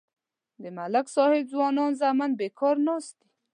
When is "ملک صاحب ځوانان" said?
0.77-1.91